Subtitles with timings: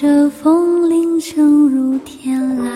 [0.00, 2.70] 着风铃声如天籁。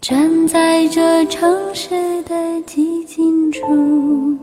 [0.00, 2.32] 站在这城市的
[2.64, 4.38] 寂静处，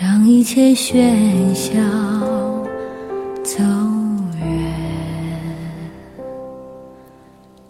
[0.00, 1.78] 让一切喧嚣
[3.44, 3.62] 走
[4.40, 4.74] 远。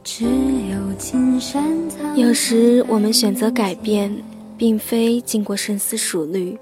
[0.02, 2.16] 只有金山藏。
[2.16, 4.10] 有时我们选择改变，
[4.56, 6.58] 并非经过深思熟虑，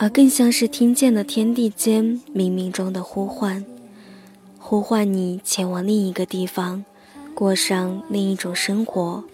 [0.00, 3.64] 而更像是听见了天地间冥冥中的呼唤，
[4.56, 6.84] 呼唤你前往另一个地方，
[7.34, 9.24] 过上另一种生活。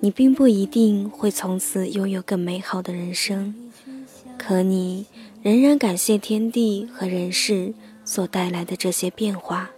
[0.00, 3.54] 你并不一定会从此拥有更美好的人生，
[4.38, 5.04] 可你
[5.42, 9.70] 仍然感谢天地和人世所带来的这些变化。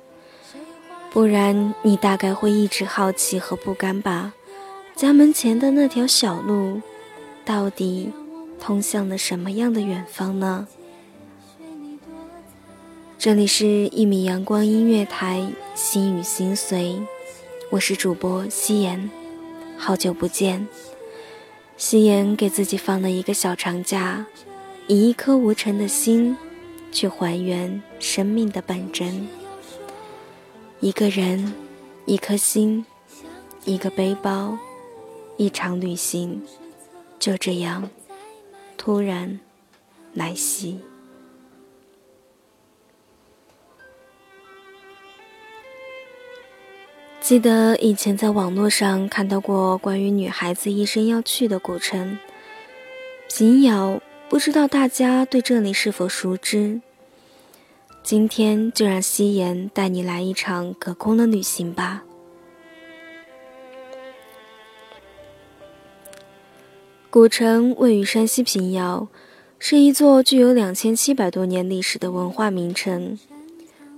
[1.11, 4.33] 不然，你大概会一直好奇和不甘吧。
[4.95, 6.81] 家门前的那条小路，
[7.45, 8.11] 到底
[8.61, 10.67] 通向了什么样的远方呢？
[13.19, 15.41] 这里是《一米阳光音乐台》，
[15.79, 17.01] 心与心随，
[17.71, 19.11] 我是主播夕颜，
[19.79, 20.67] 好久不见。
[21.77, 24.27] 夕颜给自己放了一个小长假，
[24.87, 26.37] 以一颗无尘的心，
[26.93, 29.27] 去还原生命的本真。
[30.81, 31.55] 一个人，
[32.05, 32.85] 一颗心，
[33.65, 34.59] 一个背包，
[35.39, 36.43] 一场旅行，
[37.19, 37.89] 就这样
[38.85, 39.41] 突然
[40.13, 40.79] 来袭。
[47.19, 52.19] 记得以前在网络上看到过关于女孩子一生要去的古城
[53.31, 56.83] 平遥，不知道大家对这里是否熟知？
[58.03, 62.03] 今天就让夕颜带你来一场隔空的旅行吧。
[67.15, 69.07] 古城位于山西平遥，
[69.61, 73.17] 是一座具有两千七百多年历史的文化名城，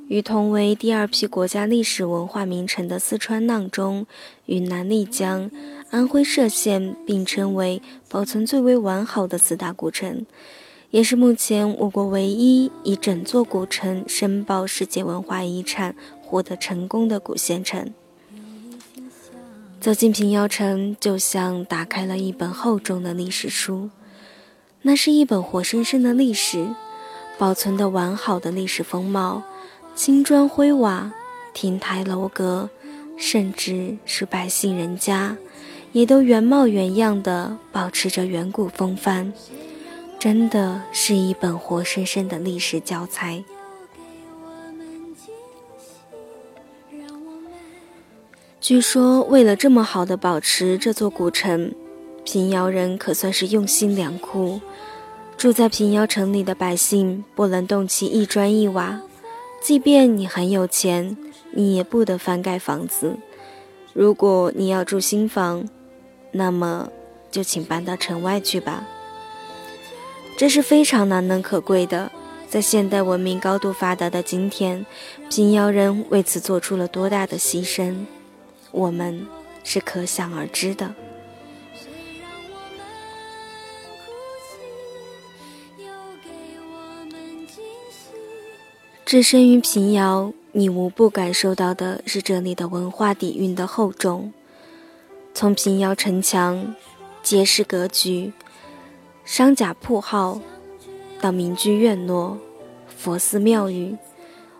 [0.09, 4.07] 与同为第二批国家历史文化名城的四川阆中、
[4.45, 5.51] 云南丽江、
[5.89, 10.27] 安徽歙县并称为保存最为完好的四大古城。
[10.91, 17.95] 也是目前我国唯一以整座古城申报世界文化遗产获得成功的古县城。
[19.87, 23.89] 走进平遥城，就像打开了一本厚重的历史书，
[24.83, 26.67] 那是一本活生生的历史，
[27.39, 29.45] 保存的完好的历史风貌，
[29.95, 31.13] 青砖灰瓦、
[31.55, 32.69] 亭台楼阁，
[33.17, 35.37] 甚至是百姓人家，
[35.93, 39.33] 也都原貌原样的保持着远古风范。
[40.19, 43.45] 真的是一本活生生的历史教材。
[48.67, 51.73] 据说，为了这么好的保持这座古城，
[52.25, 54.61] 平遥人可算是用心良苦。
[55.37, 59.01] 住在平遥城里的百姓不能动其一砖一瓦，
[59.63, 61.17] 即便你很有钱，
[61.53, 63.15] 你也不得翻盖房子。
[63.93, 65.69] 如果你要住新房，
[66.33, 66.89] 那么
[67.31, 68.85] 就请搬到城外去吧。
[70.37, 72.11] 这是非常难能可贵的，
[72.49, 74.85] 在现代文明高度发达的今天，
[75.31, 77.95] 平遥人为此做出了多大的牺牲，
[78.77, 79.27] 我们
[79.65, 80.95] 是可想而知的。
[89.07, 94.31] 置身于平遥，你无不感受到的是这里的文化底蕴的厚重。
[95.33, 96.75] 从平遥城墙、
[97.23, 98.33] 街市格局。
[99.25, 100.39] 商贾铺号，
[101.21, 102.39] 到民居院落、
[102.87, 103.97] 佛寺庙宇，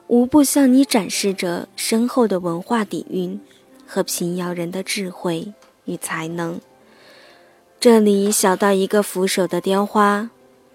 [0.07, 3.39] 无不向你展示着深厚的文化底蕴
[3.87, 5.53] 和平遥人的智慧
[5.85, 6.61] 与才能。
[7.79, 10.31] 这里小到一个扶手的雕花，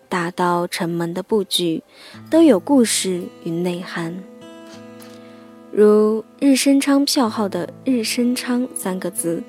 [0.08, 1.84] 大到城门的布局，
[2.30, 4.24] 都有故事与内涵。
[5.72, 9.44] 如日升昌票号的“日升昌”三个字，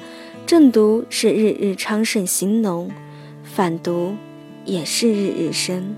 [0.46, 2.90] 正读是“日日昌盛兴隆”，
[3.42, 4.14] 反读。
[4.64, 5.96] 也是日日升。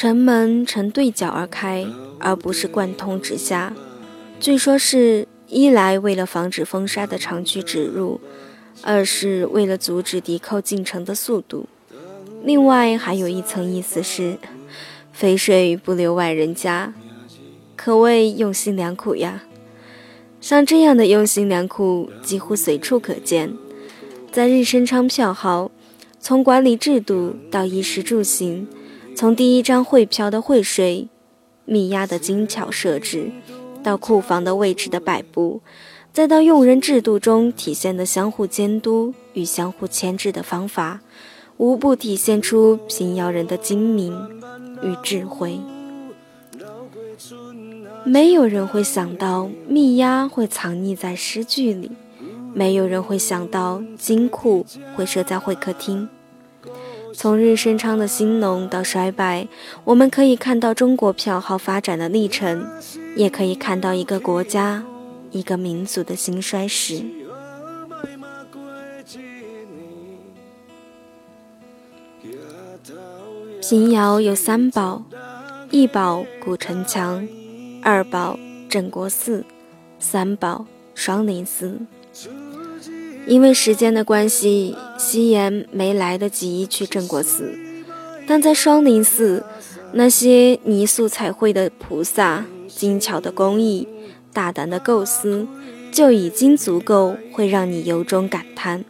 [0.00, 1.86] 城门呈对角而开，
[2.18, 3.74] 而不是贯通直下。
[4.40, 8.18] 据说是一来为了防止风沙的长驱直入，
[8.80, 11.66] 二是为了阻止敌寇进城的速度。
[12.42, 14.38] 另外还有一层意思是，
[15.12, 16.94] 肥水不流外人家，
[17.76, 19.42] 可谓用心良苦呀。
[20.40, 23.52] 像这样的用心良苦，几乎随处可见。
[24.32, 25.70] 在日升昌票号，
[26.18, 28.66] 从管理制度到衣食住行，
[29.20, 31.06] 从第一张汇票的汇税、
[31.66, 33.30] 密押的精巧设置，
[33.82, 35.60] 到库房的位置的摆布，
[36.10, 41.00] 再到用人制度中体现的相互监督与相互牵制的方法。
[41.58, 44.40] 无不体现出平遥人的精明
[44.82, 45.60] 与智慧。
[48.06, 51.90] 没有人会想到密押会藏匿在诗句里，
[52.54, 54.64] 没有人会想到金库
[54.96, 56.08] 会设在会客厅。
[57.14, 59.46] 从日升昌的兴隆到衰败，
[59.84, 62.66] 我们可以看到中国票号发展的历程，
[63.16, 64.84] 也可以看到一个国家、
[65.30, 67.02] 一个民族的兴衰史。
[73.60, 75.02] 平遥有三宝：
[75.70, 77.26] 一宝古城墙，
[77.82, 79.44] 二宝镇国寺，
[79.98, 80.64] 三宝
[80.94, 81.78] 双林寺。
[83.26, 87.56] 因为时间的关系，夕颜没来得及去镇国寺，
[88.26, 89.44] 但在双林寺，
[89.92, 93.86] 那些泥塑彩绘的菩萨、精巧的工艺、
[94.32, 95.46] 大胆的构思，
[95.92, 98.84] 就已经足够会让你由衷感叹：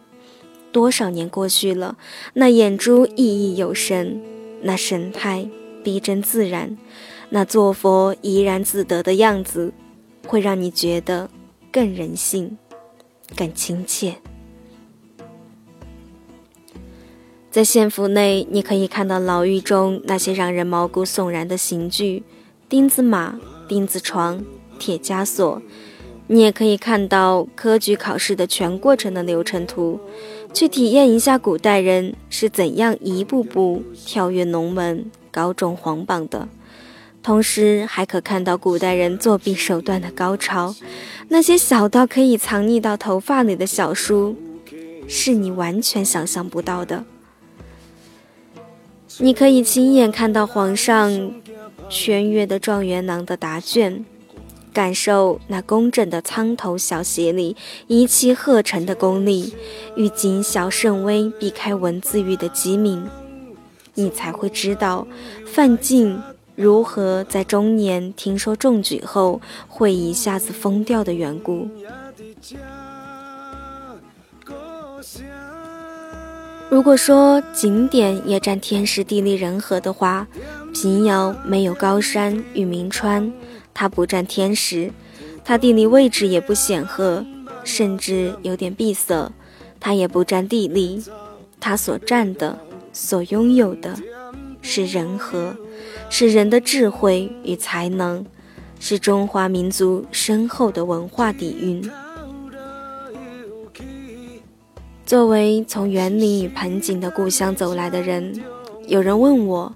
[0.71, 1.97] 多少年过去了，
[2.33, 4.21] 那眼珠熠熠有神。
[4.63, 5.49] 那神态
[5.83, 6.77] 逼真自然，
[7.29, 9.73] 那做佛怡然自得的样子，
[10.27, 11.29] 会让你觉得
[11.71, 12.57] 更人性、
[13.35, 14.15] 更亲切。
[17.49, 22.23] 在县府内，你可以看到牢狱中那些让人毛骨悚然的刑具：
[22.69, 24.43] 钉子马、钉子床、
[24.79, 25.61] 铁枷锁。
[26.27, 29.99] 你也可以看到科举考试的全过程的流程图。
[30.53, 36.47] 去体验一下古代人是怎样一步步跳跃龙门、高中皇榜的，
[37.23, 40.75] 同时还可看到古代人作弊手段的高超。
[41.29, 44.35] 那些小到可以藏匿到头发里的小书，
[45.07, 47.03] 是你完全想象不到的。
[49.19, 51.31] 你可以亲眼看到皇上
[51.89, 54.03] 圈阅的状元郎的答卷。
[54.73, 57.57] 感受那工整的苍头小写里
[57.87, 59.53] 一气呵成的功力
[59.97, 63.05] 与谨小慎微避开文字狱的机敏，
[63.95, 65.05] 你才会知道
[65.45, 66.17] 范进
[66.55, 71.67] 如何在中年听说中举后会一下子疯掉的缘故。
[76.69, 80.27] 如果说景点也占天时地利人和的话，
[80.73, 83.31] 平遥没有高山与名川。
[83.73, 84.91] 它不占天时，
[85.43, 87.25] 它地理位置也不显赫，
[87.63, 89.31] 甚至有点闭塞。
[89.79, 91.03] 它也不占地利，
[91.59, 92.59] 它所占的、
[92.93, 93.97] 所拥有的，
[94.61, 95.55] 是人和，
[96.13, 98.23] 是人的智慧与才能，
[98.81, 101.89] 是中华民族深厚的文化底蕴。
[105.05, 108.43] 作为从园林与盆景的故乡走来的人，
[108.87, 109.73] 有人问我。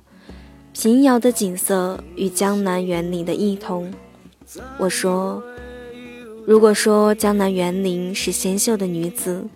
[0.74, 3.94] 平遥的景色与江南园林的异同。
[4.78, 5.42] 我说，
[6.46, 9.48] 如果说江南园林是纤秀的女子，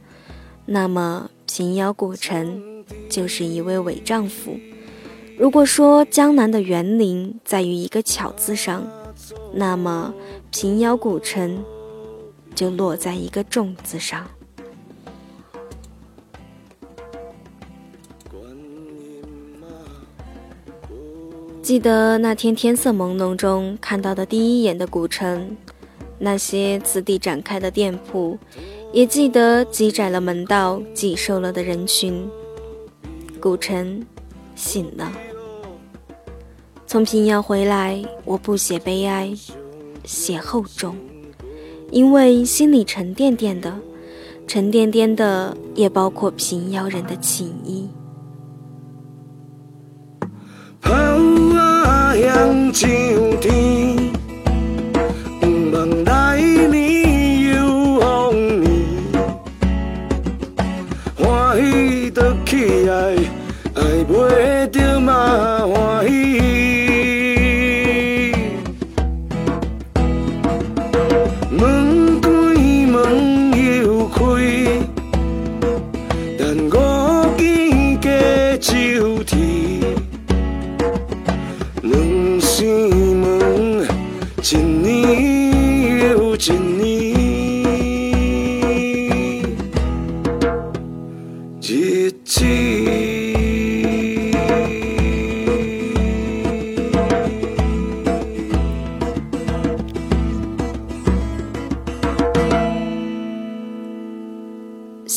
[0.65, 4.57] 那么平遥古城就是一位伪丈夫。
[5.39, 8.85] 如果说江南的园林在于一个巧字上，
[9.53, 10.13] 那么
[10.51, 11.63] 平遥古城
[12.53, 14.27] 就落在一个重字上。
[21.61, 25.55] 记得那天天色朦胧中看到的第一眼的古城，
[26.17, 28.37] 那些此地展开的店铺，
[28.91, 32.29] 也记得挤窄了门道、挤瘦了的人群。
[33.39, 34.05] 古城
[34.53, 35.09] 醒了。
[36.89, 39.31] 从平遥回来，我不写悲哀，
[40.05, 40.95] 写厚重，
[41.91, 43.71] 因为心里沉甸甸的，
[44.47, 47.87] 沉甸甸的也包括平遥人的情谊。
[50.81, 53.98] 向上天，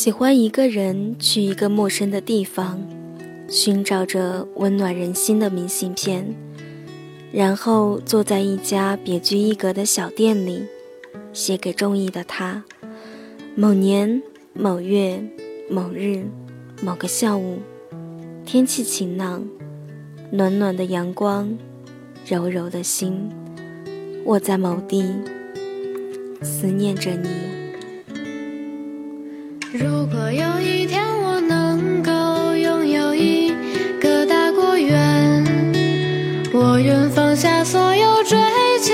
[0.02, 2.84] 喜欢一个人去一个陌生的地方，
[3.48, 6.34] 寻找着温暖人心的明信片，
[7.30, 10.64] 然后坐在一家别具一格的小店里，
[11.32, 12.64] 写给中意的他。
[13.54, 14.20] 某年
[14.52, 15.22] 某月
[15.70, 16.26] 某日
[16.82, 17.60] 某个下午，
[18.44, 19.46] 天气晴朗，
[20.32, 21.56] 暖暖的阳光，
[22.26, 23.30] 柔柔的心，
[24.24, 25.14] 我在某地
[26.42, 27.61] 思念着你。
[29.74, 33.54] 如果有一天我能够拥有一
[33.98, 35.42] 个大果园，
[36.52, 38.38] 我愿放下所有追
[38.82, 38.92] 求，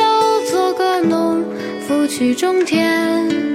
[0.49, 1.43] 做个农
[1.81, 3.48] 夫去种田。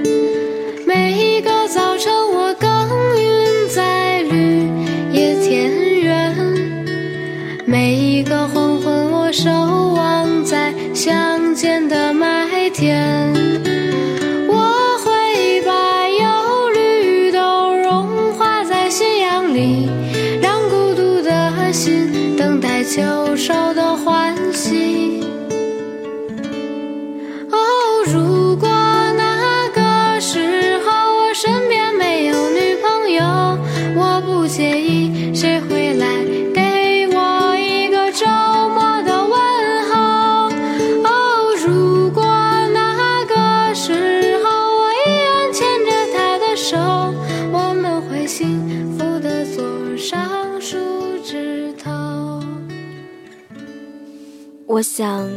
[54.74, 55.30] 我想，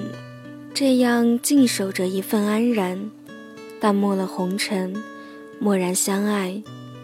[0.74, 3.12] 这样静守着一份安然，
[3.79, 4.96] 淡漠了红尘，
[5.60, 6.63] 默然相爱，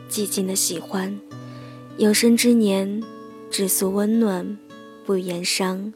[0.09, 1.19] 寂静的喜欢。
[1.97, 3.03] 有生之年，
[3.51, 4.57] 只诉温暖，
[5.05, 5.93] 不言伤。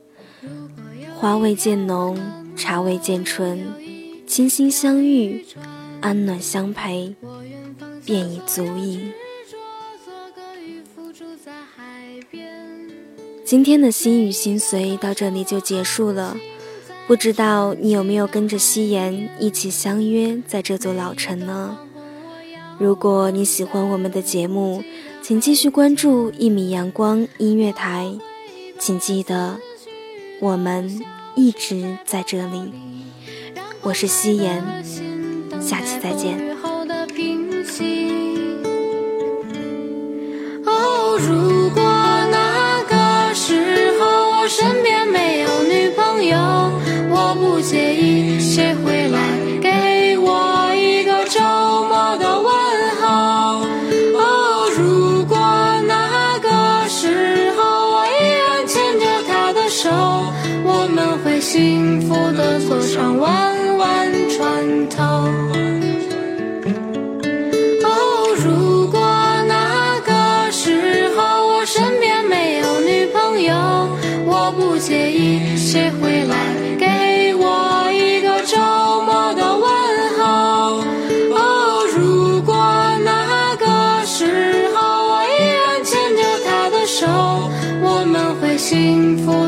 [1.16, 2.16] 花未见浓，
[2.56, 3.66] 茶未见醇，
[4.28, 5.44] 倾心相遇，
[6.02, 7.16] 安暖相陪，
[8.06, 9.12] 便已足矣。
[13.48, 16.36] 今天的心语心随到这里就结束了，
[17.08, 21.78] 不知道你有没有跟着夕颜一起相约在这座老城呢？
[22.78, 24.84] 如果你喜欢我们的节目，
[25.22, 28.12] 请继续关注一米阳光音乐台，
[28.78, 29.58] 请记得
[30.42, 31.02] 我们
[31.34, 32.74] 一直在这里。
[33.82, 34.62] 我是夕颜，
[35.62, 36.57] 下期再见。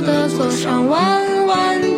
[0.02, 1.98] 的坐上弯弯